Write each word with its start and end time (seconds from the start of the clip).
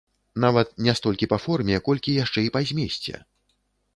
Нават 0.43 0.71
не 0.85 0.95
столькі 0.99 1.27
па 1.33 1.37
форме, 1.43 1.75
колькі 1.87 2.15
яшчэ 2.23 2.39
і 2.47 2.51
па 2.55 2.61
змесце. 2.73 3.15